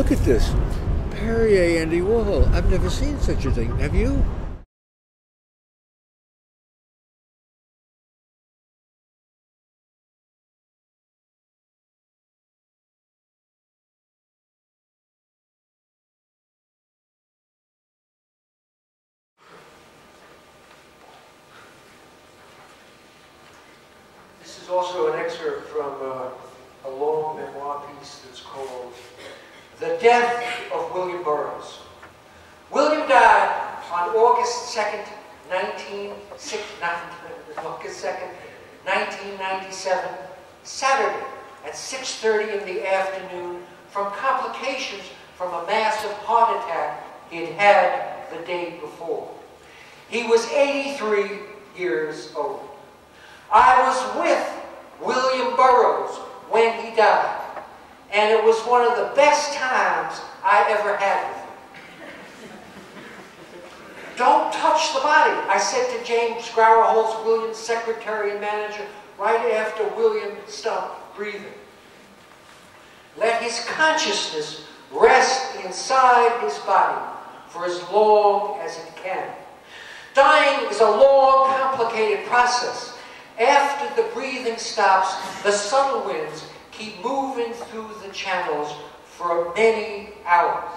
Look 0.00 0.12
at 0.12 0.24
this. 0.24 0.50
Perrier 1.10 1.78
Andy 1.82 2.00
Warhol. 2.00 2.50
I've 2.54 2.70
never 2.70 2.88
seen 2.88 3.20
such 3.20 3.44
a 3.44 3.50
thing. 3.50 3.68
Have 3.80 3.94
you? 3.94 4.24
This 24.40 24.62
is 24.62 24.70
also 24.70 25.12
an 25.12 25.20
excerpt 25.20 25.68
from 25.68 25.92
uh, 26.00 26.30
a 26.86 26.90
long 26.90 27.36
memoir 27.36 27.86
piece 27.98 28.20
that's 28.20 28.40
called 28.40 28.94
The 29.80 29.96
Death 29.98 30.44
of 30.74 30.92
William 30.92 31.22
Burroughs. 31.22 31.78
William 32.70 33.08
died 33.08 33.78
on 33.90 34.10
August 34.10 34.76
2nd, 34.76 35.06
19, 35.48 36.12
August 37.56 38.04
2nd, 38.04 38.28
1997, 38.84 40.04
Saturday 40.64 41.24
at 41.64 41.72
6.30 41.72 42.60
in 42.60 42.66
the 42.66 42.86
afternoon 42.86 43.62
from 43.90 44.12
complications 44.12 45.02
from 45.34 45.54
a 45.54 45.66
massive 45.66 46.12
heart 46.24 46.62
attack 46.62 47.02
he 47.30 47.46
had 47.46 47.54
had 47.54 48.30
the 48.30 48.44
day 48.44 48.78
before. 48.82 49.30
He 50.10 50.24
was 50.24 50.46
83 50.50 51.40
years 51.74 52.34
old. 52.36 52.68
I 53.50 53.82
was 53.82 54.22
with 54.22 54.46
William 55.00 55.56
Burroughs 55.56 56.18
when 56.50 56.84
he 56.84 56.94
died, 56.94 57.39
and 58.12 58.30
it 58.30 58.42
was 58.42 58.58
one 58.60 58.82
of 58.82 58.96
the 58.96 59.14
best 59.14 59.54
times 59.54 60.20
I 60.42 60.66
ever 60.68 60.96
had 60.96 61.28
with 61.28 61.36
him. 61.36 61.50
Don't 64.16 64.52
touch 64.52 64.92
the 64.92 65.00
body, 65.00 65.34
I 65.48 65.58
said 65.58 65.86
to 65.96 66.04
James 66.04 66.44
Grauerholz, 66.48 67.24
William's 67.24 67.56
secretary 67.56 68.32
and 68.32 68.40
manager, 68.40 68.86
right 69.18 69.54
after 69.54 69.86
William 69.96 70.36
stopped 70.46 71.16
breathing. 71.16 71.54
Let 73.16 73.42
his 73.42 73.64
consciousness 73.66 74.66
rest 74.92 75.56
inside 75.64 76.40
his 76.42 76.58
body 76.60 77.00
for 77.48 77.64
as 77.64 77.80
long 77.90 78.58
as 78.60 78.78
it 78.78 78.96
can. 78.96 79.28
Dying 80.14 80.68
is 80.70 80.80
a 80.80 80.90
long, 80.90 81.54
complicated 81.56 82.26
process. 82.26 82.96
After 83.38 84.02
the 84.02 84.08
breathing 84.10 84.58
stops, 84.58 85.14
the 85.42 85.52
subtle 85.52 86.04
winds 86.04 86.44
keep 86.80 87.04
moving 87.04 87.52
through 87.52 87.90
the 88.02 88.12
channels 88.12 88.74
for 89.04 89.52
many 89.54 90.08
hours. 90.24 90.72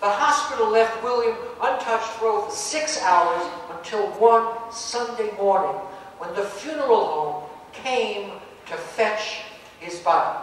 The 0.00 0.08
hospital 0.08 0.70
left 0.70 1.02
William 1.04 1.36
untouched 1.62 2.08
for 2.18 2.26
over 2.26 2.50
six 2.50 3.00
hours 3.02 3.48
until 3.70 4.08
one 4.18 4.72
Sunday 4.72 5.30
morning 5.36 5.76
when 6.18 6.34
the 6.34 6.42
funeral 6.42 7.06
home 7.06 7.50
came 7.72 8.32
to 8.66 8.76
fetch 8.76 9.42
his 9.78 10.00
body. 10.00 10.38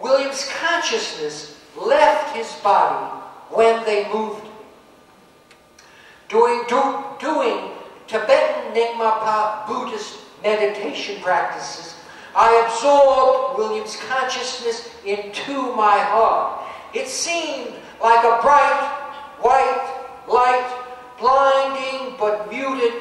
William's 0.00 0.50
consciousness 0.60 1.60
left 1.76 2.34
his 2.36 2.50
body 2.64 3.20
when 3.50 3.84
they 3.84 4.10
moved. 4.12 4.44
Doing, 6.28 6.64
do, 6.68 7.04
doing 7.20 7.70
Tibetan 8.08 8.74
Nyingma 8.74 9.66
Buddhist 9.66 10.18
meditation 10.42 11.22
practices, 11.22 11.91
I 12.34 12.64
absorbed 12.66 13.58
William's 13.58 13.96
consciousness 14.08 14.90
into 15.04 15.74
my 15.74 15.98
heart. 15.98 16.66
It 16.94 17.08
seemed 17.08 17.74
like 18.00 18.24
a 18.24 18.40
bright, 18.42 19.36
white 19.40 20.02
light, 20.28 20.82
blinding 21.18 22.16
but 22.18 22.50
muted. 22.50 22.94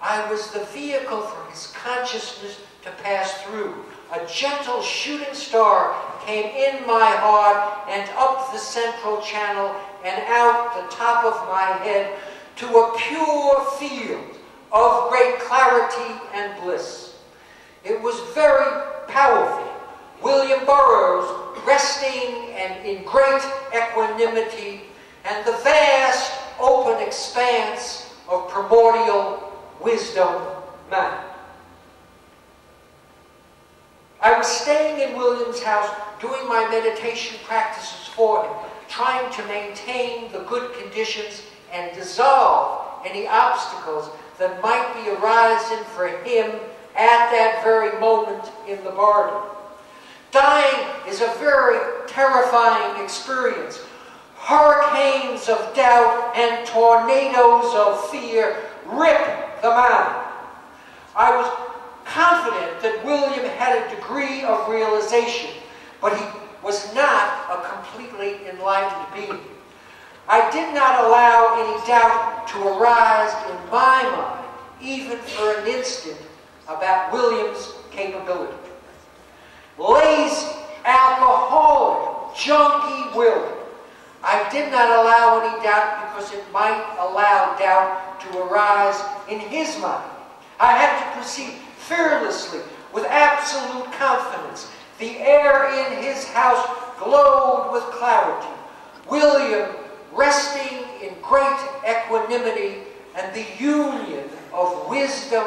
I 0.00 0.28
was 0.30 0.50
the 0.50 0.64
vehicle 0.66 1.22
for 1.22 1.50
his 1.50 1.68
consciousness 1.68 2.60
to 2.82 2.90
pass 3.02 3.32
through. 3.42 3.84
A 4.12 4.26
gentle 4.26 4.82
shooting 4.82 5.34
star 5.34 5.94
came 6.26 6.44
in 6.44 6.86
my 6.86 7.10
heart 7.10 7.88
and 7.88 8.08
up 8.16 8.52
the 8.52 8.58
central 8.58 9.20
channel 9.22 9.74
and 10.04 10.22
out 10.28 10.74
the 10.74 10.94
top 10.94 11.24
of 11.24 11.48
my 11.48 11.82
head 11.84 12.18
to 12.56 12.66
a 12.66 12.96
pure 12.98 13.64
field 13.78 14.36
of 14.72 15.10
great 15.10 15.38
clarity 15.40 16.20
and 16.34 16.60
bliss. 16.62 17.13
It 17.84 18.00
was 18.00 18.18
very 18.34 18.82
powerful. 19.08 19.70
William 20.22 20.64
Burroughs 20.64 21.58
resting 21.66 22.50
and 22.54 22.84
in 22.86 23.04
great 23.04 23.42
equanimity 23.74 24.82
and 25.24 25.44
the 25.46 25.52
vast 25.58 26.32
open 26.58 27.06
expanse 27.06 28.14
of 28.28 28.48
primordial 28.48 29.52
wisdom 29.82 30.42
man. 30.90 31.24
I 34.22 34.38
was 34.38 34.46
staying 34.46 35.00
in 35.00 35.18
William's 35.18 35.62
house 35.62 35.90
doing 36.20 36.48
my 36.48 36.66
meditation 36.70 37.38
practices 37.44 38.08
for 38.08 38.44
him, 38.44 38.54
trying 38.88 39.30
to 39.34 39.44
maintain 39.46 40.32
the 40.32 40.40
good 40.40 40.72
conditions 40.78 41.42
and 41.70 41.94
dissolve 41.94 43.04
any 43.04 43.26
obstacles 43.26 44.08
that 44.38 44.62
might 44.62 44.94
be 44.94 45.10
arising 45.10 45.84
for 45.94 46.08
him 46.08 46.58
at 46.96 47.30
that 47.30 47.60
very 47.64 47.98
moment 48.00 48.50
in 48.68 48.82
the 48.84 48.90
garden. 48.90 49.40
Dying 50.30 50.88
is 51.08 51.20
a 51.20 51.32
very 51.38 51.78
terrifying 52.06 53.02
experience. 53.02 53.80
Hurricanes 54.36 55.48
of 55.48 55.74
doubt 55.74 56.36
and 56.36 56.66
tornadoes 56.66 57.74
of 57.74 58.10
fear 58.10 58.56
rip 58.86 59.62
the 59.62 59.70
mind. 59.70 60.24
I 61.16 61.36
was 61.36 61.48
confident 62.04 62.82
that 62.82 63.04
William 63.04 63.46
had 63.56 63.78
a 63.78 63.94
degree 63.94 64.42
of 64.42 64.68
realization, 64.68 65.50
but 66.00 66.16
he 66.18 66.24
was 66.62 66.94
not 66.94 67.46
a 67.50 67.68
completely 67.68 68.48
enlightened 68.48 69.14
being. 69.14 69.40
I 70.28 70.50
did 70.50 70.74
not 70.74 71.04
allow 71.04 71.54
any 71.60 71.86
doubt 71.86 72.48
to 72.48 72.68
arise 72.68 73.32
in 73.50 73.70
my 73.70 74.02
mind, 74.02 74.44
even 74.80 75.18
for 75.18 75.58
an 75.58 75.66
instant, 75.66 76.16
about 76.68 77.12
William's 77.12 77.72
capability. 77.90 78.56
Lazy, 79.78 80.46
alcoholic, 80.84 82.36
junkie 82.36 83.16
William. 83.16 83.58
I 84.22 84.48
did 84.50 84.70
not 84.70 84.88
allow 84.88 85.40
any 85.40 85.62
doubt 85.62 86.08
because 86.08 86.32
it 86.32 86.44
might 86.52 86.82
allow 86.98 87.56
doubt 87.58 88.20
to 88.20 88.38
arise 88.38 88.98
in 89.28 89.38
his 89.38 89.78
mind. 89.80 90.10
I 90.58 90.72
had 90.72 90.98
to 90.98 91.16
proceed 91.16 91.54
fearlessly 91.76 92.60
with 92.92 93.04
absolute 93.06 93.92
confidence. 93.92 94.70
The 94.98 95.18
air 95.18 95.68
in 95.68 96.02
his 96.02 96.24
house 96.28 96.66
glowed 96.98 97.72
with 97.72 97.82
clarity. 97.92 98.48
William 99.10 99.76
resting 100.14 100.78
in 101.02 101.14
great 101.20 101.58
equanimity 101.86 102.82
and 103.16 103.34
the 103.34 103.44
union 103.62 104.30
of 104.52 104.88
wisdom 104.88 105.44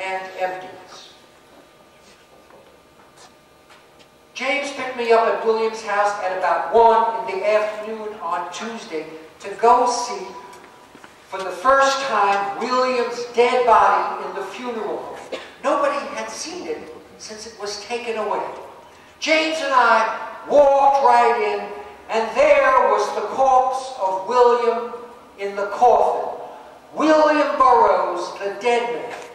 and 0.00 0.22
emptiness. 0.40 1.12
James 4.34 4.70
picked 4.72 4.96
me 4.96 5.10
up 5.10 5.26
at 5.26 5.44
William's 5.44 5.82
house 5.82 6.12
at 6.22 6.38
about 6.38 6.72
1 6.72 7.28
in 7.28 7.40
the 7.40 7.46
afternoon 7.48 8.14
on 8.22 8.52
Tuesday 8.52 9.04
to 9.40 9.50
go 9.60 9.90
see, 9.90 10.26
for 11.28 11.42
the 11.42 11.50
first 11.50 12.00
time, 12.02 12.60
William's 12.60 13.24
dead 13.34 13.66
body 13.66 14.28
in 14.28 14.34
the 14.36 14.44
funeral 14.52 14.98
home. 14.98 15.40
Nobody 15.64 15.98
had 16.14 16.30
seen 16.30 16.68
it 16.68 16.78
since 17.18 17.46
it 17.46 17.60
was 17.60 17.82
taken 17.84 18.16
away. 18.16 18.46
James 19.18 19.56
and 19.58 19.72
I 19.74 20.44
walked 20.48 21.04
right 21.04 21.36
in, 21.42 21.60
and 22.08 22.36
there 22.36 22.72
was 22.92 23.12
the 23.16 23.26
corpse 23.34 23.92
of 24.00 24.28
William 24.28 24.92
in 25.38 25.56
the 25.56 25.66
coffin. 25.66 26.48
William 26.94 27.58
Burroughs, 27.58 28.38
the 28.38 28.56
dead 28.60 28.94
man. 28.94 29.27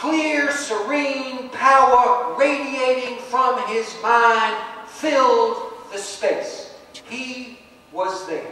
Clear, 0.00 0.50
serene 0.50 1.50
power 1.50 2.34
radiating 2.38 3.18
from 3.18 3.62
his 3.68 3.94
mind 4.02 4.56
filled 4.86 5.74
the 5.92 5.98
space. 5.98 6.74
He 7.06 7.58
was 7.92 8.26
there. 8.26 8.50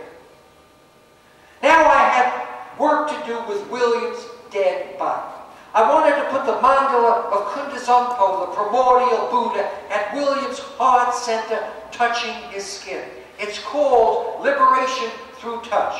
Now 1.63 1.89
I 1.89 2.03
had 2.11 2.79
work 2.79 3.09
to 3.09 3.27
do 3.27 3.41
with 3.49 3.67
William's 3.71 4.23
dead 4.51 4.99
body. 4.99 5.33
I 5.73 5.91
wanted 5.91 6.17
to 6.23 6.29
put 6.29 6.45
the 6.45 6.61
mandala 6.61 7.33
of 7.33 7.47
Kuntu 7.55 7.79
Zangpo, 7.81 8.51
the 8.51 8.55
primordial 8.55 9.31
Buddha, 9.31 9.71
at 9.89 10.13
William's 10.13 10.59
heart 10.59 11.15
center, 11.15 11.67
touching 11.91 12.35
his 12.51 12.67
skin. 12.67 13.05
It's 13.39 13.59
called 13.59 14.43
Liberation 14.43 15.09
Through 15.37 15.63
Touch. 15.63 15.99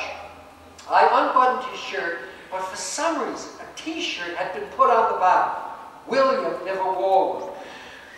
I 0.87 1.09
unbuttoned 1.11 1.71
his 1.71 1.79
shirt, 1.79 2.19
but 2.51 2.61
for 2.61 2.77
some 2.77 3.27
reason, 3.27 3.58
t-shirt 3.83 4.35
had 4.35 4.53
been 4.53 4.67
put 4.69 4.89
on 4.89 5.13
the 5.13 5.19
bottom. 5.19 5.63
William 6.07 6.65
never 6.65 6.83
wore 6.83 7.39
one. 7.39 7.49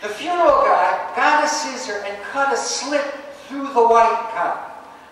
The 0.01 0.09
funeral 0.09 0.63
guy 0.63 1.13
got 1.15 1.43
a 1.43 1.47
scissor 1.47 2.03
and 2.05 2.21
cut 2.23 2.53
a 2.53 2.57
slit 2.57 3.05
through 3.47 3.67
the 3.73 3.87
white 3.87 4.31
cut. 4.33 4.67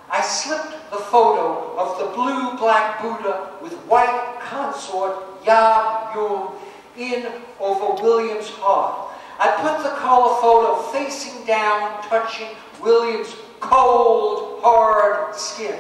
I 0.10 0.22
slipped 0.22 0.90
the 0.90 0.98
photo 0.98 1.78
of 1.78 2.00
the 2.00 2.16
blue-black 2.16 3.02
Buddha 3.02 3.52
with 3.62 3.74
white 3.86 4.40
consort 4.42 5.44
Yab 5.44 6.16
Yum 6.16 6.54
in 6.98 7.32
over 7.60 8.02
William's 8.02 8.50
heart. 8.50 9.14
I 9.40 9.52
put 9.62 9.84
the 9.84 9.96
color 9.98 10.42
photo 10.42 10.82
facing 10.92 11.46
down, 11.46 12.02
touching 12.04 12.50
William's 12.82 13.36
cold, 13.60 14.62
hard 14.62 15.36
skin. 15.36 15.80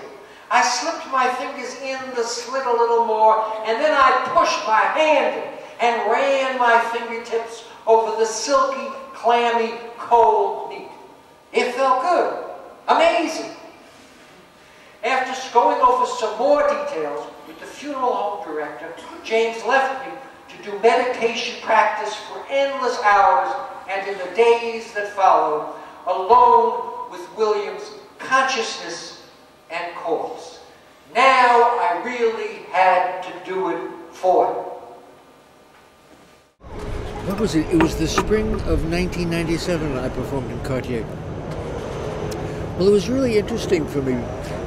I 0.51 0.63
slipped 0.63 1.07
my 1.11 1.31
fingers 1.35 1.75
in 1.81 1.99
the 2.15 2.23
slit 2.23 2.65
a 2.65 2.71
little 2.71 3.05
more, 3.05 3.45
and 3.65 3.79
then 3.79 3.91
I 3.91 4.31
pushed 4.33 4.65
my 4.67 4.81
hand 4.81 5.37
in 5.37 5.59
and 5.79 6.11
ran 6.11 6.57
my 6.57 6.79
fingertips 6.91 7.65
over 7.85 8.17
the 8.17 8.25
silky, 8.25 8.93
clammy, 9.13 9.73
cold 9.97 10.69
meat. 10.69 10.89
It 11.53 11.73
felt 11.73 12.01
good. 12.01 12.45
Amazing. 12.87 13.51
After 15.03 15.53
going 15.53 15.79
over 15.81 16.05
some 16.05 16.37
more 16.37 16.67
details 16.67 17.27
with 17.47 17.59
the 17.59 17.65
funeral 17.65 18.13
home 18.13 18.45
director, 18.45 18.93
James 19.23 19.63
left 19.63 20.05
me 20.05 20.13
to 20.49 20.63
do 20.63 20.79
meditation 20.79 21.61
practice 21.61 22.13
for 22.15 22.43
endless 22.49 22.99
hours 23.03 23.55
and 23.89 24.07
in 24.07 24.17
the 24.17 24.35
days 24.35 24.93
that 24.93 25.09
followed, 25.15 25.73
alone 26.05 27.09
with 27.11 27.37
William's 27.37 27.91
consciousness. 28.17 29.08
Now 31.19 31.77
I 31.79 32.01
really 32.05 32.63
had 32.71 33.21
to 33.23 33.33
do 33.45 33.71
it 33.71 33.91
for 34.13 34.47
him. 34.47 34.63
What 37.27 37.41
was 37.41 37.55
it? 37.55 37.67
It 37.67 37.83
was 37.83 37.97
the 37.97 38.07
spring 38.07 38.53
of 38.71 38.85
1997 38.89 39.97
I 39.97 40.07
performed 40.07 40.49
in 40.49 40.61
Cartier. 40.63 41.03
Well, 42.77 42.87
it 42.87 42.91
was 42.91 43.09
really 43.09 43.37
interesting 43.37 43.85
for 43.85 44.01
me 44.01 44.15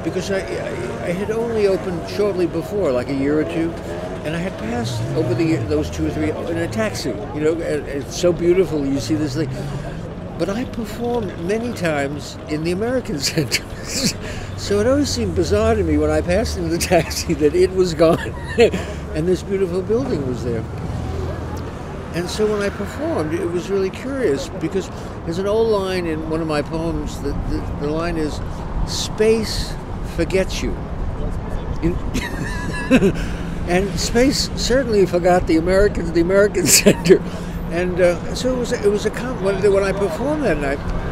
because 0.03 0.29
I, 0.29 0.41
I, 0.41 1.05
I, 1.07 1.11
had 1.21 1.31
only 1.31 1.65
opened 1.65 2.07
shortly 2.07 2.45
before, 2.45 2.91
like 2.91 3.09
a 3.09 3.15
year 3.15 3.39
or 3.39 3.45
two, 3.45 3.71
and 4.23 4.35
I 4.35 4.37
had 4.37 4.55
passed 4.59 5.01
over 5.17 5.33
the 5.33 5.55
those 5.55 5.89
two 5.89 6.05
or 6.05 6.11
three 6.11 6.29
in 6.29 6.57
a 6.57 6.67
taxi. 6.67 7.09
You 7.33 7.41
know, 7.41 7.53
it's 7.57 8.15
so 8.15 8.31
beautiful. 8.31 8.85
You 8.85 8.99
see 8.99 9.15
this 9.15 9.33
thing, 9.33 9.49
but 10.37 10.49
I 10.49 10.65
performed 10.65 11.35
many 11.39 11.73
times 11.73 12.37
in 12.49 12.63
the 12.63 12.73
American 12.73 13.19
Center. 13.31 13.63
So 14.63 14.79
it 14.79 14.87
always 14.87 15.09
seemed 15.09 15.35
bizarre 15.35 15.75
to 15.75 15.83
me 15.83 15.97
when 15.97 16.09
I 16.09 16.21
passed 16.21 16.57
in 16.57 16.69
the 16.69 16.77
taxi 16.93 17.33
that 17.33 17.53
it 17.53 17.71
was 17.71 17.93
gone, 17.93 18.17
and 18.57 19.27
this 19.27 19.43
beautiful 19.43 19.81
building 19.81 20.25
was 20.25 20.45
there. 20.45 20.63
And 22.15 22.29
so 22.29 22.49
when 22.49 22.61
I 22.61 22.69
performed, 22.69 23.33
it 23.33 23.45
was 23.45 23.69
really 23.69 23.89
curious 23.89 24.47
because 24.47 24.89
there's 25.25 25.39
an 25.39 25.47
old 25.47 25.67
line 25.67 26.05
in 26.05 26.29
one 26.29 26.39
of 26.39 26.47
my 26.47 26.61
poems 26.61 27.21
that 27.23 27.49
the, 27.49 27.57
the 27.85 27.91
line 27.91 28.15
is, 28.15 28.39
"Space 28.87 29.73
forgets 30.15 30.63
you." 30.63 30.71
and 33.67 33.99
space 33.99 34.49
certainly 34.55 35.05
forgot 35.05 35.45
the 35.45 35.57
Americans, 35.57 36.13
the 36.13 36.21
American 36.21 36.65
Center, 36.67 37.21
and 37.71 37.99
uh, 37.99 38.33
so 38.33 38.55
it 38.55 38.57
was. 38.57 38.71
It 38.71 38.89
was 38.89 39.05
a 39.05 39.09
when, 39.09 39.61
when 39.73 39.83
I 39.83 39.91
performed 39.91 40.45
that 40.45 40.57
night. 40.57 41.02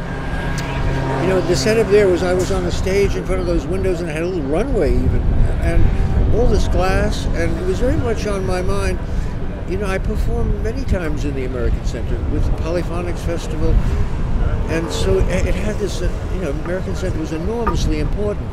You 1.22 1.28
know, 1.28 1.42
the 1.42 1.56
setup 1.56 1.88
there 1.88 2.08
was 2.08 2.24
I 2.24 2.34
was 2.34 2.52
on 2.52 2.64
the 2.64 2.72
stage 2.72 3.16
in 3.16 3.24
front 3.26 3.42
of 3.42 3.48
those 3.48 3.66
windows 3.68 4.02
and 4.02 4.10
I 4.10 4.14
had 4.14 4.24
a 4.24 4.28
little 4.28 4.50
runway 4.50 4.94
even, 4.96 5.22
and 5.62 6.36
all 6.36 6.48
this 6.48 6.68
glass, 6.68 7.26
and 7.28 7.56
it 7.60 7.66
was 7.68 7.80
very 7.80 7.98
much 7.98 8.26
on 8.26 8.46
my 8.46 8.62
mind. 8.62 8.98
You 9.70 9.78
know, 9.78 9.86
I 9.86 10.00
performed 10.00 10.64
many 10.64 10.84
times 10.84 11.24
in 11.24 11.36
the 11.36 11.46
American 11.46 11.86
Center 11.86 12.18
with 12.32 12.44
the 12.46 12.52
Polyphonix 12.64 13.20
Festival, 13.20 13.70
and 14.72 14.92
so 14.92 15.20
it 15.20 15.54
had 15.54 15.76
this, 15.78 16.02
uh, 16.02 16.12
you 16.34 16.42
know, 16.42 16.52
American 16.66 16.96
Center 16.96 17.20
was 17.20 17.34
enormously 17.34 18.00
important. 18.00 18.50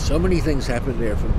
So 0.00 0.18
many 0.18 0.40
things 0.40 0.66
happened 0.66 0.98
there 1.00 1.16
from 1.16 1.34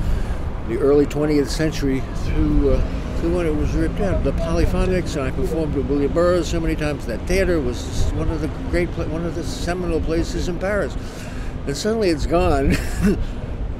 the 0.67 0.77
early 0.77 1.07
20th 1.07 1.47
century 1.47 2.03
through 2.25 2.73
uh, 2.75 3.00
through 3.21 3.37
when 3.37 3.45
it 3.45 3.55
was 3.55 3.71
ripped 3.73 3.99
out. 3.99 4.23
The 4.23 4.33
Polyphonix, 4.33 5.15
and 5.15 5.25
I 5.25 5.31
performed 5.31 5.75
with 5.75 5.85
William 5.85 6.11
Burroughs 6.11 6.47
so 6.49 6.59
many 6.59 6.75
times. 6.75 7.05
That 7.05 7.21
theater 7.27 7.59
was 7.59 8.11
one 8.13 8.29
of 8.29 8.41
the 8.41 8.47
great, 8.69 8.89
one 8.89 9.23
of 9.23 9.35
the 9.35 9.43
seminal 9.43 10.01
places 10.01 10.49
in 10.49 10.59
Paris, 10.59 10.95
and 11.67 11.77
suddenly 11.77 12.09
it's 12.09 12.25
gone. 12.25 12.75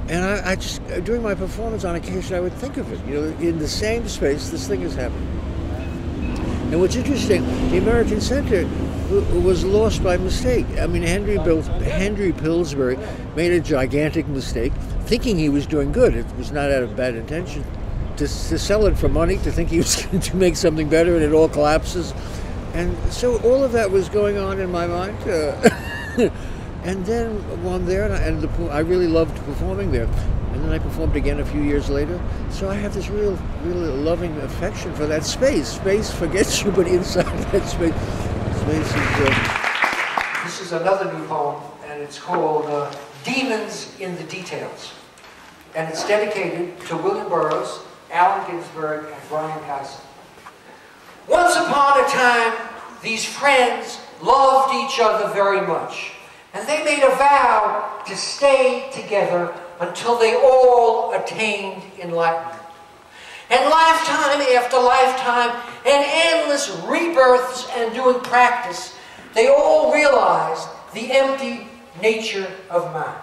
And 0.08 0.24
I, 0.24 0.50
I, 0.50 0.56
just, 0.56 0.82
uh, 0.90 1.00
during 1.00 1.22
my 1.22 1.34
performance 1.34 1.84
on 1.84 1.94
occasion, 1.94 2.36
I 2.36 2.40
would 2.40 2.52
think 2.54 2.76
of 2.76 2.92
it. 2.92 3.00
You 3.08 3.14
know, 3.14 3.22
in 3.38 3.58
the 3.58 3.68
same 3.68 4.08
space, 4.08 4.50
this 4.50 4.66
thing 4.66 4.82
is 4.82 4.94
happening. 4.94 5.26
And 6.70 6.80
what's 6.80 6.96
interesting, 6.96 7.44
the 7.70 7.78
American 7.78 8.20
Center 8.20 8.68
was 9.40 9.64
lost 9.64 10.02
by 10.02 10.16
mistake. 10.16 10.66
I 10.78 10.86
mean, 10.86 11.02
Henry, 11.02 11.38
built, 11.38 11.66
Henry 11.82 12.32
Pillsbury 12.32 12.98
made 13.36 13.52
a 13.52 13.60
gigantic 13.60 14.26
mistake, 14.26 14.72
thinking 15.04 15.38
he 15.38 15.48
was 15.48 15.66
doing 15.66 15.92
good. 15.92 16.16
It 16.16 16.26
was 16.36 16.50
not 16.50 16.70
out 16.70 16.82
of 16.82 16.96
bad 16.96 17.14
intention. 17.14 17.64
To, 18.18 18.28
to 18.28 18.58
sell 18.58 18.86
it 18.86 18.96
for 18.96 19.08
money, 19.08 19.38
to 19.38 19.50
think 19.50 19.70
he 19.70 19.78
was 19.78 20.06
going 20.06 20.20
to 20.20 20.36
make 20.36 20.56
something 20.56 20.88
better, 20.88 21.14
and 21.14 21.24
it 21.24 21.32
all 21.32 21.48
collapses. 21.48 22.12
And 22.74 22.96
so 23.12 23.38
all 23.40 23.64
of 23.64 23.72
that 23.72 23.90
was 23.90 24.08
going 24.08 24.38
on 24.38 24.60
in 24.60 24.70
my 24.70 24.86
mind. 24.86 25.18
Uh, 25.28 26.30
And 26.84 27.06
then 27.06 27.44
I'm 27.64 27.86
there, 27.86 28.04
and, 28.04 28.12
I, 28.12 28.18
and 28.18 28.40
the, 28.40 28.64
I 28.66 28.80
really 28.80 29.06
loved 29.06 29.36
performing 29.44 29.92
there. 29.92 30.06
And 30.52 30.64
then 30.64 30.72
I 30.72 30.80
performed 30.80 31.14
again 31.14 31.38
a 31.38 31.44
few 31.44 31.62
years 31.62 31.88
later. 31.88 32.20
So 32.50 32.68
I 32.68 32.74
have 32.74 32.92
this 32.92 33.08
real, 33.08 33.38
really 33.62 33.88
loving 33.88 34.36
affection 34.38 34.92
for 34.94 35.06
that 35.06 35.24
space. 35.24 35.68
Space 35.68 36.12
forgets 36.12 36.62
you, 36.64 36.72
but 36.72 36.88
inside 36.88 37.24
that 37.52 37.68
space, 37.68 37.94
space 38.62 38.88
is. 38.88 39.28
Uh... 39.28 40.42
This 40.44 40.60
is 40.60 40.72
another 40.72 41.12
new 41.16 41.24
poem, 41.26 41.62
and 41.86 42.02
it's 42.02 42.18
called 42.18 42.66
uh, 42.66 42.92
Demons 43.24 43.94
in 44.00 44.16
the 44.16 44.24
Details. 44.24 44.92
And 45.76 45.88
it's 45.88 46.06
dedicated 46.06 46.80
to 46.88 46.96
William 46.96 47.28
Burroughs, 47.28 47.78
And 48.52 48.64
Brion 48.74 49.60
Gysin. 49.64 50.00
Once 51.28 51.56
upon 51.56 52.04
a 52.04 52.08
time, 52.08 52.52
these 53.02 53.24
friends 53.24 53.98
loved 54.22 54.74
each 54.74 55.00
other 55.00 55.32
very 55.32 55.66
much. 55.66 56.12
And 56.52 56.68
they 56.68 56.84
made 56.84 57.02
a 57.02 57.16
vow 57.16 58.02
to 58.06 58.16
stay 58.16 58.90
together 58.92 59.54
until 59.80 60.18
they 60.18 60.34
all 60.36 61.14
attained 61.14 61.82
enlightenment. 61.98 62.60
And 63.48 63.70
lifetime 63.70 64.40
after 64.56 64.78
lifetime, 64.78 65.50
and 65.86 66.04
endless 66.06 66.70
rebirths 66.86 67.68
and 67.74 67.94
doing 67.94 68.20
practice, 68.20 68.94
they 69.34 69.48
all 69.48 69.92
realized 69.92 70.68
the 70.94 71.10
empty 71.12 71.68
nature 72.00 72.50
of 72.70 72.92
mind. 72.92 73.18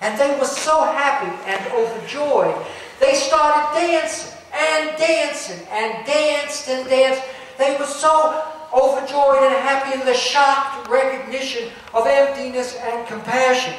And 0.00 0.18
they 0.18 0.38
were 0.38 0.46
so 0.46 0.84
happy 0.84 1.34
and 1.46 1.72
overjoyed, 1.72 2.66
they 3.00 3.14
started 3.14 3.78
dancing 3.78 4.38
and 4.52 4.96
dancing 4.98 5.66
and 5.70 6.06
danced 6.06 6.68
and 6.68 6.88
danced. 6.88 7.22
They 7.58 7.76
were 7.78 7.86
so 7.86 8.44
overjoyed 8.72 9.42
and 9.42 9.54
happy 9.54 9.98
in 9.98 10.06
the 10.06 10.14
shocked 10.14 10.88
recognition 10.88 11.70
of 11.94 12.06
emptiness 12.06 12.76
and 12.76 13.06
compassion. 13.06 13.74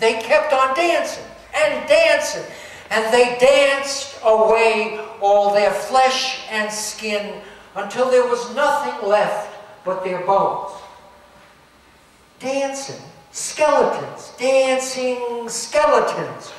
They 0.00 0.14
kept 0.20 0.52
on 0.52 0.74
dancing 0.76 1.24
and 1.54 1.88
dancing, 1.88 2.44
and 2.90 3.12
they 3.12 3.36
danced 3.38 4.18
away 4.24 5.04
all 5.20 5.52
their 5.52 5.72
flesh 5.72 6.46
and 6.50 6.72
skin 6.72 7.40
until 7.74 8.10
there 8.10 8.26
was 8.26 8.54
nothing 8.54 9.08
left 9.08 9.54
but 9.84 10.04
their 10.04 10.24
bones. 10.24 10.72
Dancing, 12.38 13.02
skeletons, 13.32 14.32
dancing 14.38 15.48
skeletons, 15.48 16.52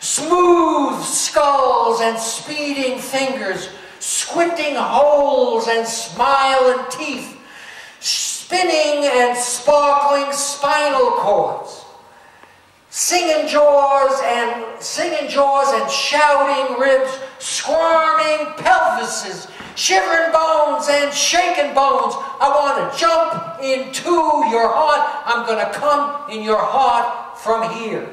smooth 0.00 1.02
skulls 1.02 2.00
and 2.00 2.18
speeding 2.18 2.98
fingers 2.98 3.68
squinting 4.00 4.74
holes 4.74 5.68
and 5.68 5.86
smiling 5.86 6.84
teeth, 6.90 7.38
spinning 8.00 9.04
and 9.04 9.36
sparkling 9.36 10.32
spinal 10.32 11.10
cords, 11.12 11.84
singing 12.88 13.46
jaws 13.46 14.20
and 14.24 14.82
singing 14.82 15.28
jaws 15.28 15.68
and 15.80 15.90
shouting 15.90 16.80
ribs, 16.80 17.18
squirming 17.38 18.46
pelvises, 18.56 19.50
shivering 19.76 20.32
bones 20.32 20.88
and 20.88 21.12
shaking 21.12 21.74
bones. 21.74 22.14
I 22.40 22.48
want 22.48 22.92
to 22.92 22.98
jump 22.98 23.62
into 23.62 24.10
your 24.50 24.72
heart. 24.72 25.22
I'm 25.26 25.46
going 25.46 25.64
to 25.64 25.72
come 25.78 26.30
in 26.30 26.42
your 26.42 26.58
heart 26.58 27.38
from 27.38 27.70
here. 27.74 28.08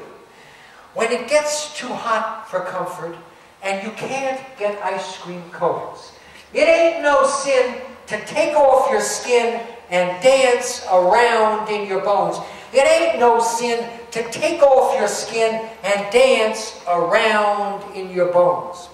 When 0.98 1.12
it 1.12 1.28
gets 1.28 1.78
too 1.78 1.86
hot 1.86 2.50
for 2.50 2.58
comfort, 2.58 3.14
and 3.62 3.86
you 3.86 3.92
can't 3.92 4.40
get 4.58 4.82
ice 4.82 5.16
cream 5.18 5.48
cones. 5.52 6.10
It 6.52 6.66
ain't 6.68 7.04
no 7.04 7.24
sin 7.24 7.76
to 8.08 8.18
take 8.26 8.56
off 8.56 8.90
your 8.90 9.00
skin 9.00 9.64
and 9.90 10.20
dance 10.20 10.84
around 10.90 11.68
in 11.68 11.86
your 11.86 12.00
bones. 12.00 12.38
It 12.72 12.84
ain't 12.84 13.20
no 13.20 13.40
sin 13.40 13.88
to 14.10 14.28
take 14.32 14.60
off 14.60 14.98
your 14.98 15.06
skin 15.06 15.70
and 15.84 16.12
dance 16.12 16.82
around 16.88 17.94
in 17.94 18.10
your 18.10 18.32
bones. 18.32 18.88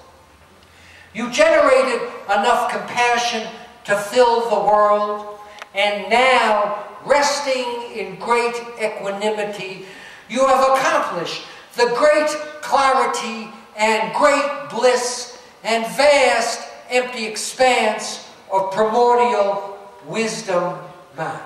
You 1.14 1.30
generated 1.30 2.02
enough 2.26 2.70
compassion 2.70 3.48
to 3.84 3.96
fill 3.96 4.50
the 4.50 4.60
world, 4.60 5.38
and 5.74 6.10
now, 6.10 6.84
resting 7.06 7.64
in 7.94 8.16
great 8.16 8.56
equanimity, 8.78 9.86
you 10.28 10.46
have 10.46 10.76
accomplished 10.76 11.44
the 11.74 11.86
great 11.96 12.28
clarity 12.62 13.50
and 13.76 14.14
great 14.14 14.70
bliss 14.70 15.38
and 15.62 15.84
vast 15.96 16.68
empty 16.90 17.26
expanse 17.26 18.28
of 18.52 18.72
primordial 18.72 19.78
wisdom 20.06 20.78
mind. 21.16 21.40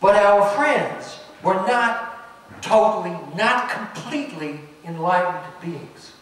But 0.00 0.16
our 0.16 0.48
friends 0.50 1.20
were 1.42 1.54
not 1.54 2.60
totally, 2.60 3.16
not 3.36 3.70
completely 3.70 4.60
enlightened 4.84 5.44
beings. 5.60 6.12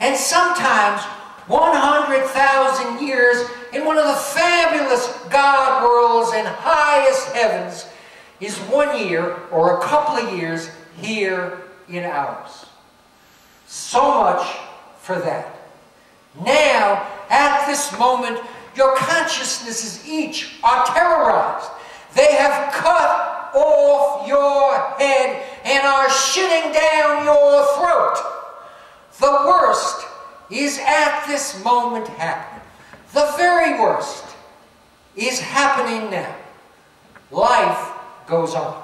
And 0.00 0.16
sometimes 0.16 1.02
100,000 1.46 3.06
years 3.06 3.48
in 3.72 3.84
one 3.84 3.98
of 3.98 4.06
the 4.06 4.14
fabulous 4.14 5.06
God 5.30 5.84
worlds 5.84 6.32
and 6.34 6.46
highest 6.46 7.28
heavens 7.32 7.86
is 8.40 8.58
one 8.58 8.98
year 8.98 9.36
or 9.50 9.78
a 9.78 9.82
couple 9.82 10.16
of 10.16 10.36
years 10.36 10.70
here 11.00 11.62
in 11.88 12.04
ours. 12.04 12.66
So 13.66 14.22
much 14.22 14.58
for 15.00 15.18
that. 15.18 15.54
Now, 16.44 17.06
at 17.30 17.66
this 17.66 17.96
moment, 17.98 18.38
your 18.74 18.96
consciousnesses 18.96 20.08
each 20.08 20.54
are 20.62 20.84
terrorized. 20.86 21.70
They 22.14 22.34
have 22.34 22.72
cut 22.72 23.50
off 23.54 24.26
your 24.26 24.74
head 24.98 25.44
and 25.64 25.86
are 25.86 26.08
shitting 26.08 26.72
down 26.72 27.24
your 27.24 27.66
throat. 27.76 28.16
The 29.18 29.46
worst 29.46 30.06
is 30.50 30.78
at 30.78 31.26
this 31.26 31.62
moment 31.64 32.08
happening. 32.08 32.62
The 33.12 33.32
very 33.36 33.78
worst 33.80 34.24
is 35.16 35.38
happening 35.38 36.10
now. 36.10 36.34
Life 37.30 37.92
goes 38.26 38.54
on. 38.54 38.82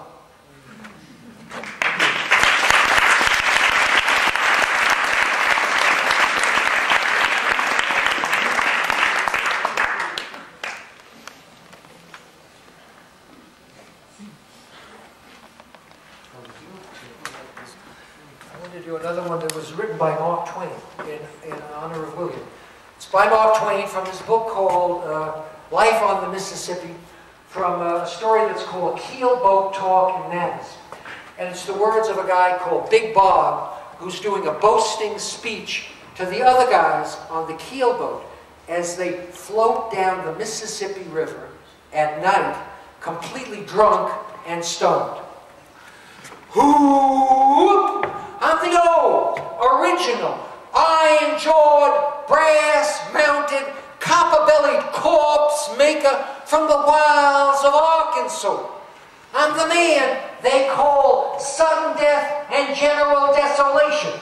by 19.99 20.17
Mark 20.19 20.49
Twain 20.49 20.71
in, 21.01 21.53
in 21.53 21.63
honor 21.75 22.05
of 22.05 22.17
William. 22.17 22.41
It's 22.97 23.07
by 23.07 23.29
Mark 23.29 23.59
Twain 23.59 23.87
from 23.89 24.07
his 24.07 24.21
book 24.23 24.49
called 24.49 25.05
uh, 25.05 25.43
Life 25.71 26.01
on 26.03 26.23
the 26.23 26.27
Mississippi, 26.39 26.95
from 27.49 27.83
a 27.83 28.07
story 28.07 28.47
that's 28.47 28.63
called 28.63 28.97
Keelboat 28.97 29.75
Talk 29.75 30.25
in 30.25 30.31
Manners. 30.37 30.67
And 31.37 31.49
it's 31.49 31.67
the 31.67 31.75
words 31.75 32.07
of 32.09 32.17
a 32.17 32.29
guy 32.29 32.57
called 32.61 32.89
Big 32.91 33.13
Bob, 33.13 33.77
who's 33.99 34.21
doing 34.21 34.47
a 34.47 34.53
boasting 34.53 35.19
speech 35.19 35.89
to 36.15 36.25
the 36.27 36.41
other 36.41 36.71
guys 36.71 37.17
on 37.29 37.49
the 37.49 37.55
keelboat 37.55 38.23
as 38.69 38.97
they 38.97 39.15
float 39.33 39.91
down 39.91 40.25
the 40.27 40.35
Mississippi 40.39 41.03
River 41.11 41.49
at 41.93 42.23
night, 42.23 42.65
completely 43.01 43.65
drunk 43.65 44.13
and 44.47 44.65
stoned. 44.65 45.19
Whoop! 46.55 48.07
I'm 48.41 48.71
the 48.71 48.81
old, 48.89 49.41
original, 49.59 50.39
iron-jawed, 50.73 52.29
brass-mounted, 52.29 53.75
copper-bellied 54.09 54.83
corpse 54.93 55.77
maker 55.77 56.25
from 56.47 56.67
the 56.67 56.77
wilds 56.77 57.63
of 57.63 57.75
Arkansas. 57.75 58.67
I'm 59.35 59.53
the 59.57 59.69
man 59.69 60.23
they 60.43 60.69
call 60.73 61.39
sudden 61.39 61.97
death 61.99 62.47
and 62.51 62.75
general 62.75 63.35
desolation. 63.35 64.19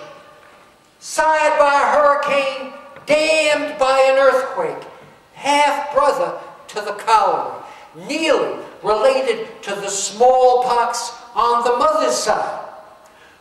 Sired 0.99 1.57
by 1.59 1.73
a 1.73 1.93
hurricane, 1.95 2.73
damned 3.07 3.79
by 3.79 3.97
an 4.11 4.19
earthquake, 4.19 4.89
half-brother 5.35 6.41
to 6.67 6.81
the 6.81 6.95
cholera, 6.95 7.63
nearly 7.95 8.59
related 8.83 9.63
to 9.63 9.71
the 9.71 9.89
smallpox 9.89 11.13
on 11.35 11.63
the 11.63 11.77
mother's 11.77 12.17
side. 12.17 12.69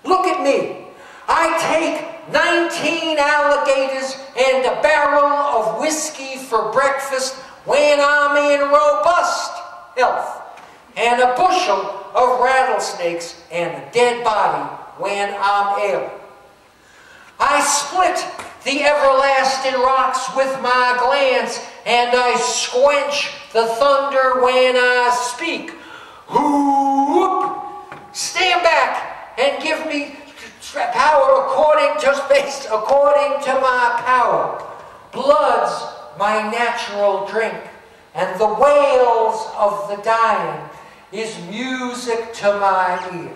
Look 0.04 0.28
at 0.28 0.44
me. 0.44 0.86
I 1.28 1.58
take 1.74 2.15
19 2.32 3.18
alligators 3.20 4.18
and 4.38 4.66
a 4.66 4.82
barrel 4.82 5.26
of 5.26 5.80
whiskey 5.80 6.38
for 6.38 6.72
breakfast 6.72 7.36
when 7.66 8.00
I'm 8.00 8.36
in 8.52 8.62
robust 8.68 9.52
health, 9.98 10.42
and 10.98 11.22
a 11.22 11.36
bushel 11.36 12.06
of 12.16 12.40
rattlesnakes 12.40 13.42
and 13.52 13.72
a 13.72 13.92
dead 13.92 14.24
body 14.24 14.64
when 14.98 15.36
I'm 15.38 15.92
ill. 15.92 16.12
I 17.40 17.62
split 17.62 18.24
the 18.64 18.84
everlasting 18.84 19.80
rocks 19.82 20.36
with 20.36 20.52
my 20.62 20.98
glance, 21.00 21.60
and 21.86 22.12
I 22.14 22.36
squench 22.38 23.32
the 23.54 23.68
thunder 23.76 24.42
when 24.42 24.76
I 24.76 25.10
speak. 25.36 25.72
Whoop! 26.30 27.62
Stand 28.14 28.64
back 28.64 29.38
and 29.38 29.62
give 29.62 29.86
me 29.86 30.16
power 30.76 31.46
according 31.46 32.00
to 32.02 32.16
space, 32.26 32.66
according 32.66 33.44
to 33.46 33.54
my 33.60 34.02
power. 34.06 34.62
Blood's 35.12 35.94
my 36.18 36.50
natural 36.52 37.26
drink, 37.28 37.56
and 38.14 38.40
the 38.40 38.48
wails 38.48 39.48
of 39.58 39.90
the 39.90 40.02
dying 40.04 40.70
is 41.12 41.38
music 41.50 42.34
to 42.34 42.58
my 42.60 43.00
ear. 43.14 43.34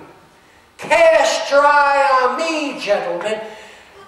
Cast 0.77 1.49
dry 1.49 2.21
on 2.23 2.37
me, 2.37 2.79
gentlemen, 2.79 3.41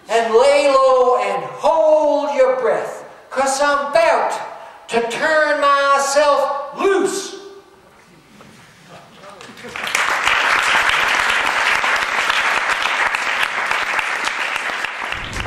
and 0.10 0.34
lay 0.34 0.68
low 0.70 1.18
and 1.18 1.44
hold 1.44 2.36
your 2.36 2.60
breath, 2.62 3.06
because 3.30 3.60
I'm 3.62 3.92
about 3.92 4.88
to 4.90 5.02
turn 5.10 5.62
myself 5.62 6.78
loose. 6.78 7.41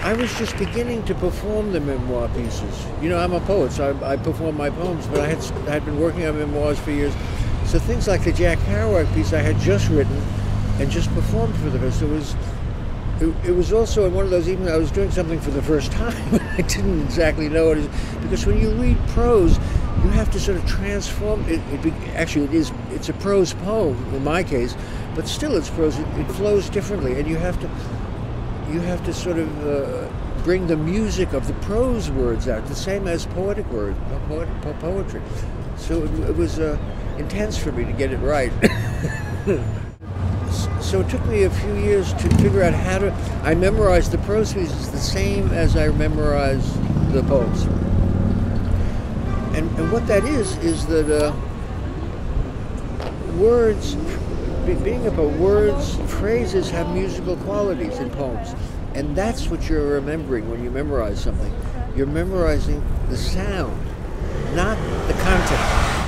I 0.04 0.12
was 0.12 0.30
just 0.36 0.58
beginning 0.58 1.02
to 1.06 1.14
perform 1.14 1.72
the 1.72 1.80
memoir 1.80 2.28
pieces. 2.28 2.86
You 3.00 3.08
know, 3.08 3.16
I'm 3.16 3.32
a 3.32 3.40
poet, 3.40 3.72
so 3.72 3.96
I, 4.02 4.12
I 4.12 4.16
perform 4.18 4.54
my 4.54 4.68
poems, 4.68 5.06
but 5.06 5.20
I 5.20 5.28
had, 5.28 5.38
I 5.66 5.70
had 5.70 5.84
been 5.86 5.98
working 5.98 6.26
on 6.26 6.38
memoirs 6.38 6.78
for 6.78 6.90
years. 6.90 7.14
So 7.64 7.78
things 7.78 8.06
like 8.06 8.22
the 8.22 8.32
Jack 8.32 8.58
Kerouac 8.58 9.12
piece 9.14 9.32
I 9.32 9.40
had 9.40 9.58
just 9.60 9.88
written 9.88 10.22
and 10.78 10.90
just 10.90 11.10
performed 11.14 11.56
for 11.56 11.70
the 11.70 11.78
first. 11.78 12.02
It 12.02 12.10
was, 12.10 12.36
it, 13.18 13.48
it 13.48 13.52
was 13.52 13.72
also 13.72 14.04
in 14.04 14.12
one 14.12 14.26
of 14.26 14.30
those 14.30 14.46
evenings 14.46 14.72
I 14.72 14.76
was 14.76 14.90
doing 14.90 15.10
something 15.10 15.40
for 15.40 15.52
the 15.52 15.62
first 15.62 15.90
time. 16.02 16.34
I 16.58 16.60
didn't 16.60 17.00
exactly 17.00 17.48
know 17.48 17.72
it 17.72 17.78
is 17.78 17.86
because 18.20 18.44
when 18.44 18.60
you 18.60 18.72
read 18.72 18.98
prose, 19.08 19.56
you 19.56 20.10
have 20.10 20.30
to 20.32 20.38
sort 20.38 20.58
of 20.58 20.66
transform 20.66 21.48
it. 21.48 21.62
it 21.72 21.82
be, 21.82 21.92
actually, 22.14 22.44
it 22.44 22.52
is 22.52 22.72
it's 22.90 23.08
a 23.08 23.14
prose 23.14 23.54
poem 23.54 23.96
in 24.14 24.22
my 24.22 24.42
case, 24.42 24.76
but 25.14 25.26
still 25.26 25.56
it's 25.56 25.70
prose. 25.70 25.98
It, 25.98 26.06
it 26.18 26.30
flows 26.32 26.68
differently, 26.68 27.18
and 27.18 27.26
you 27.26 27.38
have 27.38 27.58
to 27.62 27.70
you 28.74 28.80
have 28.80 29.04
to 29.04 29.14
sort 29.14 29.38
of 29.38 29.66
uh, 29.66 30.08
bring 30.42 30.66
the 30.66 30.76
music 30.76 31.32
of 31.32 31.46
the 31.46 31.54
prose 31.64 32.10
words 32.10 32.48
out, 32.48 32.66
the 32.66 32.74
same 32.74 33.06
as 33.06 33.24
poetic 33.26 33.64
words, 33.70 33.96
poet, 34.26 34.48
poetry. 34.80 35.22
So 35.76 36.02
it, 36.02 36.10
it 36.30 36.36
was 36.36 36.58
uh, 36.58 36.76
intense 37.16 37.56
for 37.56 37.70
me 37.70 37.84
to 37.84 37.92
get 37.92 38.12
it 38.12 38.16
right. 38.16 38.52
so 40.82 41.02
it 41.02 41.08
took 41.08 41.24
me 41.26 41.44
a 41.44 41.50
few 41.50 41.74
years 41.76 42.12
to 42.14 42.28
figure 42.38 42.64
out 42.64 42.74
how 42.74 42.98
to. 42.98 43.12
I 43.44 43.54
memorized 43.54 44.10
the 44.10 44.18
prose 44.18 44.52
pieces 44.52 44.90
the 44.90 44.98
same 44.98 45.50
as 45.50 45.76
I 45.76 45.88
memorized 45.90 46.74
the 47.12 47.22
poems. 47.22 47.62
And, 49.56 49.70
and 49.78 49.92
what 49.92 50.04
that 50.08 50.24
is 50.24 50.56
is 50.56 50.84
that 50.86 51.08
uh, 51.08 51.32
words 53.36 53.94
being 54.72 55.06
about 55.06 55.30
words, 55.32 55.96
phrases 56.18 56.70
have 56.70 56.92
musical 56.94 57.36
qualities 57.38 57.98
in 57.98 58.08
poems. 58.10 58.54
And 58.94 59.14
that's 59.14 59.48
what 59.48 59.68
you're 59.68 59.94
remembering 59.94 60.50
when 60.50 60.64
you 60.64 60.70
memorize 60.70 61.20
something. 61.20 61.52
You're 61.94 62.06
memorizing 62.06 62.82
the 63.08 63.16
sound, 63.16 63.78
not 64.54 64.78
the 65.06 65.14
content. 65.14 66.04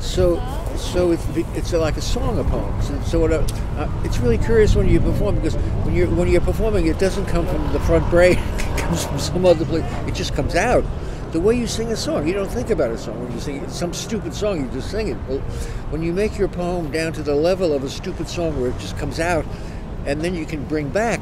so, 0.00 0.40
so 0.76 1.10
it's, 1.10 1.26
it's 1.54 1.72
like 1.72 1.96
a 1.96 2.02
song 2.02 2.38
of 2.38 2.46
poems. 2.46 2.88
And 2.88 3.04
so 3.04 3.26
uh, 3.26 3.46
uh, 3.76 4.02
it's 4.04 4.18
really 4.18 4.38
curious 4.38 4.74
when 4.74 4.88
you 4.88 5.00
perform 5.00 5.34
because 5.36 5.56
when 5.84 5.94
you're 5.94 6.08
when 6.08 6.28
you're 6.28 6.40
performing, 6.40 6.86
it 6.86 6.98
doesn't 6.98 7.26
come 7.26 7.46
from 7.46 7.72
the 7.72 7.80
front 7.80 8.08
brain. 8.08 8.38
it 8.38 8.78
comes 8.78 9.04
from 9.04 9.18
some 9.18 9.44
other 9.44 9.64
place. 9.64 9.84
It 10.06 10.14
just 10.14 10.34
comes 10.34 10.54
out 10.54 10.84
the 11.36 11.42
way 11.42 11.54
you 11.54 11.66
sing 11.66 11.92
a 11.92 11.96
song. 11.96 12.26
You 12.26 12.32
don't 12.32 12.48
think 12.48 12.70
about 12.70 12.90
a 12.90 12.96
song 12.96 13.22
when 13.22 13.30
you 13.30 13.40
sing 13.40 13.56
it. 13.56 13.70
Some 13.70 13.92
stupid 13.92 14.32
song, 14.32 14.64
you 14.64 14.70
just 14.70 14.90
sing 14.90 15.08
it. 15.08 15.18
Well, 15.28 15.40
when 15.90 16.02
you 16.02 16.10
make 16.10 16.38
your 16.38 16.48
poem 16.48 16.90
down 16.90 17.12
to 17.12 17.22
the 17.22 17.34
level 17.34 17.74
of 17.74 17.84
a 17.84 17.90
stupid 17.90 18.26
song 18.26 18.58
where 18.58 18.70
it 18.70 18.78
just 18.78 18.96
comes 18.96 19.20
out, 19.20 19.44
and 20.06 20.22
then 20.22 20.34
you 20.34 20.46
can 20.46 20.64
bring 20.64 20.88
back 20.88 21.20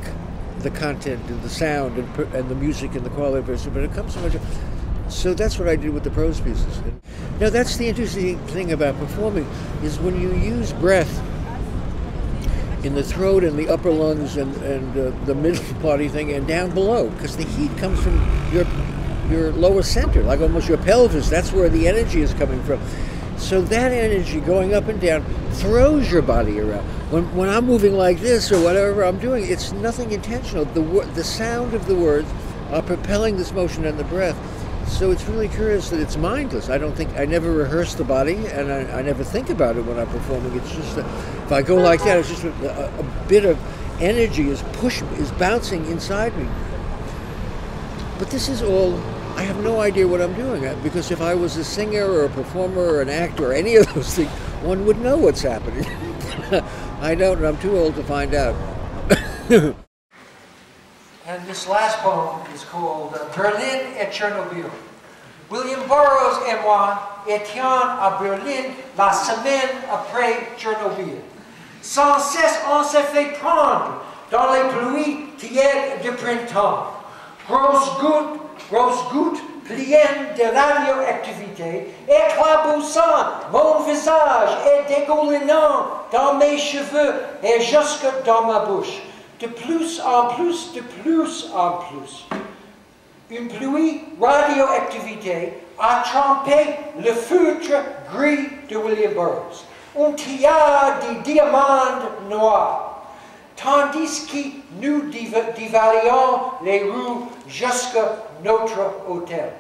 the 0.61 0.71
content 0.71 1.29
and 1.29 1.43
the 1.43 1.51
sound 1.51 1.99
and, 1.99 2.19
and 2.33 2.49
the 2.49 2.55
music 2.55 2.95
and 2.95 3.05
the 3.05 3.11
quality 3.11 3.39
of 3.39 3.67
it, 3.67 3.75
but 3.75 3.83
it 3.83 3.93
comes 3.93 4.15
so 4.15 4.21
much. 4.21 4.37
so 5.09 5.35
that's 5.35 5.59
what 5.59 5.67
I 5.67 5.75
did 5.75 5.91
with 5.91 6.05
the 6.05 6.13
prose 6.13 6.41
pieces. 6.41 6.81
Now 7.41 7.51
that's 7.51 7.77
the 7.77 7.89
interesting 7.89 8.39
thing 8.47 8.71
about 8.71 8.97
performing 9.01 9.49
is 9.83 9.99
when 9.99 10.21
you 10.21 10.33
use 10.37 10.73
breath 10.75 11.13
in 12.85 12.95
the 12.95 13.03
throat 13.03 13.43
and 13.43 13.59
the 13.59 13.69
upper 13.69 13.91
lungs 13.91 14.37
and, 14.37 14.55
and 14.63 14.97
uh, 14.97 15.25
the 15.25 15.35
middle 15.35 15.75
body 15.83 16.07
thing 16.07 16.33
and 16.33 16.47
down 16.47 16.71
below 16.71 17.11
because 17.11 17.37
the 17.37 17.45
heat 17.47 17.77
comes 17.79 18.01
from 18.01 18.15
your 18.53 18.65
your 19.31 19.53
lower 19.53 19.83
center, 19.83 20.23
like 20.23 20.41
almost 20.41 20.69
your 20.69 20.79
pelvis. 20.79 21.29
That's 21.29 21.53
where 21.53 21.69
the 21.69 21.89
energy 21.89 22.21
is 22.23 22.35
coming 22.35 22.63
from. 22.65 22.81
So 23.37 23.61
that 23.63 23.93
energy 23.93 24.41
going 24.41 24.75
up 24.75 24.89
and 24.89 25.01
down 25.01 25.25
throws 25.53 26.11
your 26.11 26.23
body 26.23 26.61
around. 26.61 26.85
When, 27.11 27.35
when 27.35 27.49
I'm 27.49 27.67
moving 27.67 27.95
like 27.95 28.21
this 28.21 28.51
or 28.53 28.63
whatever 28.63 29.05
I'm 29.05 29.19
doing, 29.19 29.45
it's 29.47 29.73
nothing 29.73 30.13
intentional. 30.13 30.65
The, 30.65 30.83
the 31.15 31.25
sound 31.25 31.75
of 31.75 31.87
the 31.87 31.97
words 31.97 32.29
are 32.71 32.83
propelling 32.83 33.37
this 33.37 33.53
motion 33.53 33.85
and 33.85 33.99
the 33.99 34.05
breath. 34.05 34.37
So 34.89 35.11
it's 35.11 35.25
really 35.25 35.49
curious 35.49 35.91
that 35.91 36.01
it's 36.01 36.17
mindless. 36.17 36.69
I 36.69 36.79
don't 36.79 36.95
think 36.95 37.17
I 37.17 37.25
never 37.25 37.51
rehearse 37.51 37.95
the 37.95 38.05
body, 38.05 38.37
and 38.49 38.71
I, 38.71 38.99
I 38.99 39.03
never 39.03 39.25
think 39.25 39.51
about 39.51 39.77
it 39.77 39.85
when 39.85 39.99
I'm 39.99 40.09
performing. 40.09 40.55
It's 40.57 40.71
just 40.73 40.97
that 40.97 41.07
if 41.45 41.53
I 41.53 41.63
go 41.63 41.77
like 41.77 42.01
that, 42.05 42.19
it's 42.19 42.29
just 42.29 42.45
a, 42.45 42.99
a 42.99 43.03
bit 43.27 43.45
of 43.45 43.59
energy 44.01 44.51
is 44.51 44.63
push 44.75 45.03
is 45.19 45.31
bouncing 45.33 45.87
inside 45.87 46.37
me. 46.37 46.47
But 48.19 48.31
this 48.31 48.49
is 48.49 48.63
all. 48.63 49.01
I 49.37 49.43
have 49.43 49.63
no 49.63 49.81
idea 49.81 50.07
what 50.07 50.21
I'm 50.21 50.35
doing 50.35 50.63
because 50.83 51.11
if 51.11 51.21
I 51.21 51.35
was 51.35 51.57
a 51.57 51.65
singer 51.65 52.05
or 52.05 52.25
a 52.25 52.29
performer 52.31 52.83
or 52.83 53.03
an 53.03 53.09
actor 53.09 53.51
or 53.51 53.53
any 53.53 53.77
of 53.77 53.93
those 53.95 54.15
things, 54.15 54.31
one 54.63 54.87
would 54.87 55.01
know 55.01 55.17
what's 55.17 55.43
happening. 55.43 55.85
I 57.01 57.15
don't. 57.15 57.39
and 57.39 57.47
I'm 57.47 57.59
too 57.59 57.77
old 57.77 57.97
to 57.97 58.05
find 58.05 58.35
out. 58.35 58.55
And 61.27 61.43
this 61.49 61.67
last 61.67 62.01
poem 62.01 62.45
is 62.53 62.65
called 62.65 63.15
uh, 63.15 63.25
Berlin 63.35 63.97
et 63.97 64.13
Chernobyl. 64.13 64.71
William 65.49 65.81
Burroughs 65.89 66.43
et 66.47 66.61
moi 66.63 66.99
étions 67.27 67.65
à 67.65 68.19
Berlin 68.21 68.75
la 68.99 69.11
semaine 69.11 69.71
après 69.91 70.49
Tchernobyl. 70.59 71.23
Sans 71.81 72.19
cesse, 72.19 72.61
on 72.71 72.85
se 72.85 72.99
fait 72.99 73.39
prendre 73.41 74.03
dans 74.31 74.53
les 74.53 74.69
pluies 74.69 75.27
tièdes 75.39 76.03
de 76.05 76.11
printemps. 76.11 76.93
Grosses 77.49 77.99
gouttes, 78.01 78.41
grosses 78.71 79.05
gouttes 79.13 79.43
pleines 79.65 80.35
de 80.37 80.45
radioactivité, 80.45 81.95
éclaboussant 82.07 83.01
mon 83.53 83.81
visage 83.81 84.51
et 84.67 84.95
dégoulinant 84.95 85.87
dans 86.13 86.35
mes 86.35 86.59
cheveux 86.59 87.15
et 87.43 87.61
jusque 87.61 88.07
dans 88.25 88.43
ma 88.43 88.61
bouche. 88.61 89.03
De 89.41 89.47
plus 89.47 90.01
en 90.01 90.35
plus, 90.35 90.73
de 90.75 90.81
plus 90.81 91.51
en 91.55 91.79
plus. 91.89 92.27
Une 93.31 93.49
pluie 93.49 94.03
radioactivité 94.21 95.55
a 95.79 96.03
trempé 96.05 96.77
le 96.99 97.13
feutre 97.13 97.73
gris 98.15 98.49
de 98.69 98.77
William 98.77 99.13
Burroughs, 99.13 99.65
un 99.99 100.13
tiers 100.13 100.99
de 101.09 101.23
diamants 101.23 102.01
noirs, 102.29 102.84
tandis 103.57 104.27
que 104.27 104.85
nous 104.85 105.03
divalions 105.11 106.41
les 106.63 106.85
rues 106.85 107.25
jusqu'à 107.47 108.17
notre 108.43 108.79
hôtel. 109.09 109.53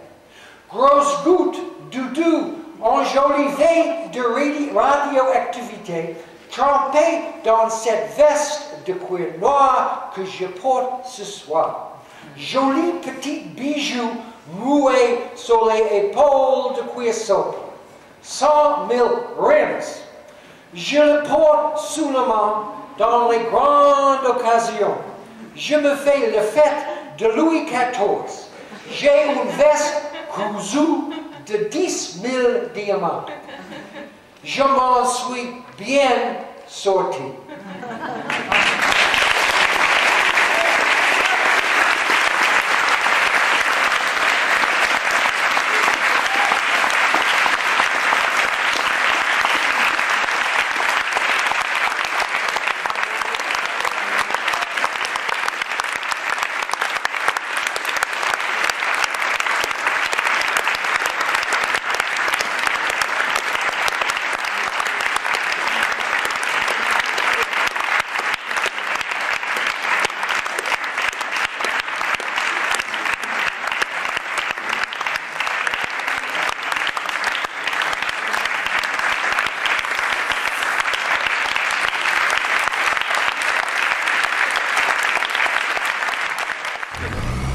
Grosses 0.70 1.24
gouttes 1.24 1.60
doudou 1.90 2.54
enjolivées 2.82 4.10
de 4.12 4.74
radioactivité 4.76 6.16
trempées 6.50 7.22
dans 7.44 7.68
cette 7.68 8.14
veste 8.16 8.78
de 8.86 8.92
cuir 8.92 9.38
noir 9.40 10.12
que 10.14 10.24
je 10.24 10.46
porte 10.46 11.06
ce 11.06 11.24
soir. 11.24 11.92
Joli 12.36 12.92
petit 13.02 13.40
bijou 13.40 14.10
noué 14.60 15.20
sur 15.34 15.68
les 15.70 16.06
épaules 16.06 16.74
de 16.76 16.82
cuir 16.94 17.14
sobre. 17.14 17.56
Cent 18.22 18.87
mille 18.88 19.02
rims. 19.38 20.02
Je 20.74 20.98
le 20.98 21.22
porte 21.28 21.78
sous 21.78 22.11
la 22.12 22.20
main 22.20 22.64
dans 22.98 23.30
les 23.30 23.40
grandes 23.50 24.26
occasions. 24.26 24.96
Je 25.57 25.76
me 25.76 25.94
fais 25.94 26.30
le 26.30 26.40
fête 26.40 26.87
de 27.18 27.26
Louis 27.28 27.64
XIV. 27.64 28.50
J'ai 28.90 29.11
une 29.33 29.48
veste 29.50 30.02
cousue 30.30 31.12
de 31.46 31.68
dix 31.70 32.20
mille 32.22 32.70
diamants. 32.74 33.24
Je 34.42 34.62
m'en 34.62 35.04
suis 35.04 35.62
bien 35.78 36.37
sorti. 36.66 37.22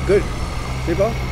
Good. 0.10 0.24
See, 0.88 0.96
Bob? 0.96 1.29